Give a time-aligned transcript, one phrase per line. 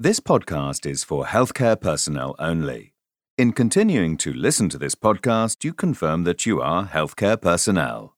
[0.00, 2.94] This podcast is for healthcare personnel only.
[3.38, 8.16] In continuing to listen to this podcast, you confirm that you are healthcare personnel.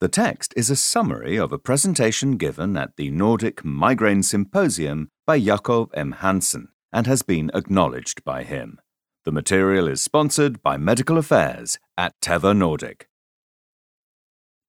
[0.00, 5.40] The text is a summary of a presentation given at the Nordic Migraine Symposium by
[5.40, 6.12] Jakob M.
[6.12, 8.80] Hansen and has been acknowledged by him.
[9.24, 13.08] The material is sponsored by Medical Affairs at Teva Nordic.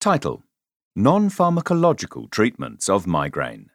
[0.01, 0.41] Title
[0.95, 3.69] Non Pharmacological Treatments of Migraine.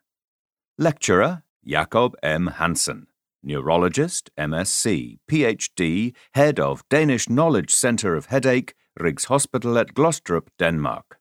[0.77, 2.47] Lecturer Jakob M.
[2.47, 3.07] Hansen,
[3.43, 11.19] neurologist, MSc, PhD, head of Danish Knowledge Centre of Headache, Rigs Hospital at Glostrup, Denmark.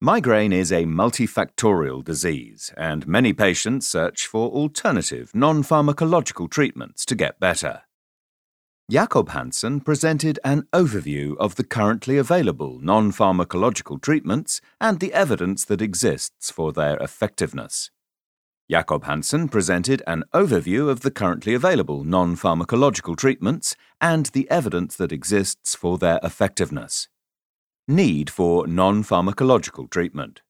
[0.00, 7.14] Migraine is a multifactorial disease, and many patients search for alternative non pharmacological treatments to
[7.14, 7.82] get better.
[8.90, 15.64] Jakob Hansen presented an overview of the currently available non pharmacological treatments and the evidence
[15.66, 17.90] that exists for their effectiveness.
[18.70, 24.96] Jakob Hansen presented an overview of the currently available non pharmacological treatments and the evidence
[24.96, 27.08] that exists for their effectiveness.
[27.88, 30.40] Need for non pharmacological treatment.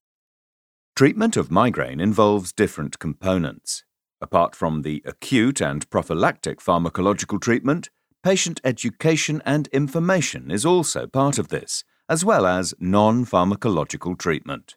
[0.94, 3.84] Treatment of migraine involves different components.
[4.20, 7.88] Apart from the acute and prophylactic pharmacological treatment,
[8.22, 14.76] patient education and information is also part of this, as well as non pharmacological treatment.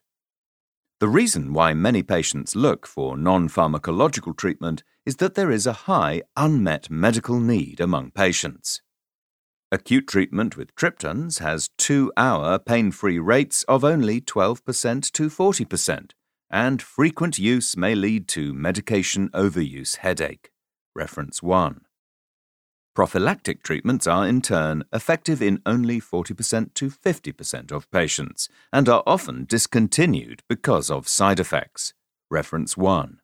[1.02, 5.86] The reason why many patients look for non pharmacological treatment is that there is a
[5.90, 8.82] high unmet medical need among patients.
[9.74, 16.12] Acute treatment with triptans has two hour pain free rates of only 12% to 40%,
[16.50, 20.50] and frequent use may lead to medication overuse headache.
[20.96, 21.85] Reference 1.
[22.96, 29.04] Prophylactic treatments are, in turn, effective in only 40% to 50% of patients and are
[29.06, 31.94] often discontinued because of side effects.
[32.32, 33.20] Reference 1.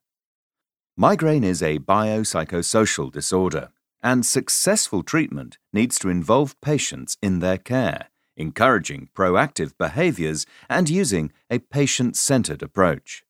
[0.98, 3.70] Migraine is a biopsychosocial disorder,
[4.04, 11.32] and successful treatment needs to involve patients in their care, encouraging proactive behaviors and using
[11.50, 13.24] a patient centered approach.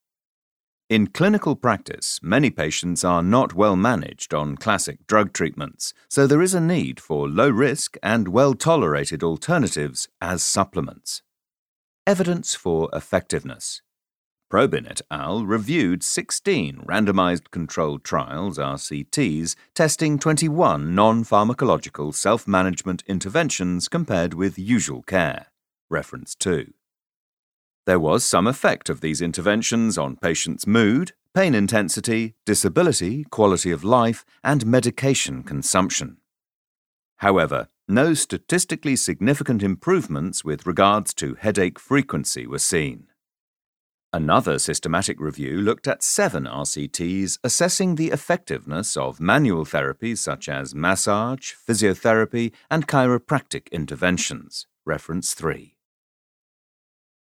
[0.92, 6.42] In clinical practice, many patients are not well managed on classic drug treatments, so there
[6.42, 11.22] is a need for low risk and well tolerated alternatives as supplements.
[12.06, 13.82] Evidence for effectiveness.
[14.52, 15.46] Probyn et al.
[15.46, 24.60] reviewed 16 randomized controlled trials, RCTs, testing 21 non pharmacological self management interventions compared with
[24.60, 25.46] usual care.
[25.90, 26.74] Reference 2.
[27.86, 33.84] There was some effect of these interventions on patients' mood, pain intensity, disability, quality of
[33.84, 36.18] life, and medication consumption.
[37.18, 43.08] However, no statistically significant improvements with regards to headache frequency were seen.
[44.14, 50.76] Another systematic review looked at seven RCTs assessing the effectiveness of manual therapies such as
[50.76, 54.68] massage, physiotherapy, and chiropractic interventions.
[54.86, 55.76] Reference 3.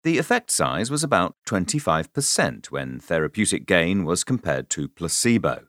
[0.03, 5.67] The effect size was about 25% when therapeutic gain was compared to placebo.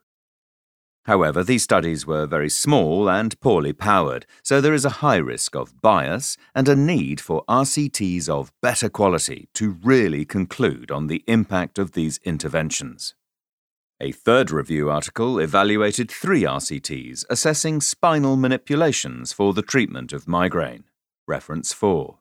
[1.05, 5.55] However, these studies were very small and poorly powered, so there is a high risk
[5.55, 11.23] of bias and a need for RCTs of better quality to really conclude on the
[11.27, 13.15] impact of these interventions.
[13.99, 20.85] A third review article evaluated three RCTs assessing spinal manipulations for the treatment of migraine.
[21.27, 22.20] Reference 4.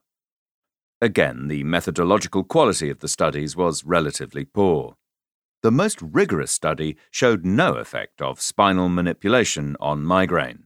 [1.00, 4.96] Again, the methodological quality of the studies was relatively poor.
[5.62, 10.64] The most rigorous study showed no effect of spinal manipulation on migraine.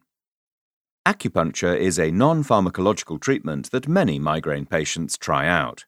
[1.06, 5.84] Acupuncture is a non pharmacological treatment that many migraine patients try out.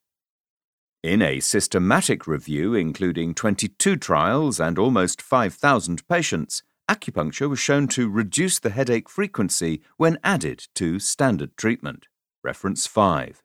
[1.03, 8.11] In a systematic review including 22 trials and almost 5,000 patients, acupuncture was shown to
[8.11, 12.09] reduce the headache frequency when added to standard treatment.
[12.43, 13.43] Reference 5.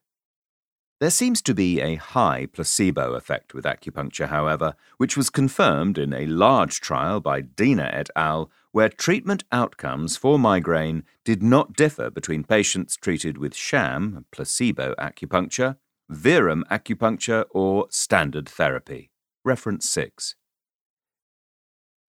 [1.02, 6.14] There seems to be a high placebo effect with acupuncture, however, which was confirmed in
[6.14, 12.12] a large trial by Diener et al., where treatment outcomes for migraine did not differ
[12.12, 15.78] between patients treated with sham, placebo acupuncture,
[16.08, 19.10] verum acupuncture, or standard therapy.
[19.44, 20.36] Reference 6.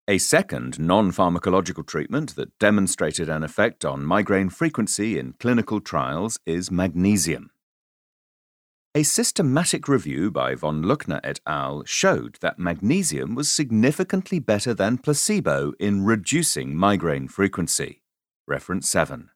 [0.08, 6.40] A second non pharmacological treatment that demonstrated an effect on migraine frequency in clinical trials
[6.44, 7.52] is magnesium.
[8.94, 11.82] A systematic review by von Luckner et al.
[11.86, 18.02] showed that magnesium was significantly better than placebo in reducing migraine frequency.
[18.46, 19.30] Reference 7.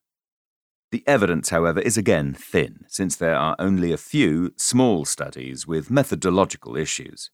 [0.92, 5.90] The evidence, however, is again thin, since there are only a few small studies with
[5.90, 7.30] methodological issues.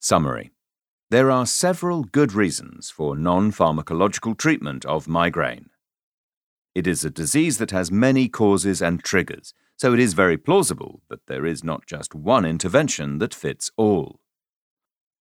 [0.00, 0.52] Summary
[1.10, 5.68] There are several good reasons for non pharmacological treatment of migraine.
[6.74, 9.52] It is a disease that has many causes and triggers,
[9.82, 14.20] so it is very plausible that there is not just one intervention that fits all.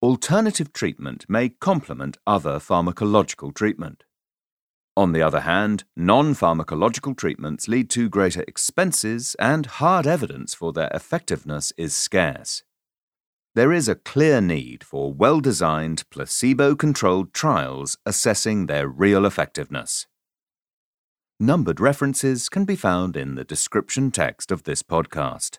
[0.02, 4.02] Alternative treatment may complement other pharmacological treatment.
[4.96, 10.72] On the other hand, non pharmacological treatments lead to greater expenses and hard evidence for
[10.72, 12.64] their effectiveness is scarce.
[13.54, 20.08] There is a clear need for well designed, placebo controlled trials assessing their real effectiveness.
[21.40, 25.58] Numbered references can be found in the description text of this podcast.